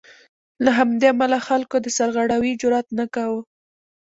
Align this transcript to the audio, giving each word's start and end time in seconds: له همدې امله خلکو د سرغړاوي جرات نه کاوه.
له 0.63 0.71
همدې 0.77 1.05
امله 1.13 1.37
خلکو 1.47 1.75
د 1.81 1.87
سرغړاوي 1.97 2.51
جرات 2.61 2.87
نه 2.99 3.05
کاوه. 3.15 3.39